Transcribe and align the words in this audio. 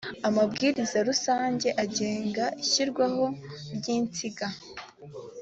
amabwiriza 0.27 0.97
rusange 1.09 1.67
agenga 1.83 2.45
ishyirwaho 2.63 3.23
ry 3.75 3.85
insinga 3.97 4.47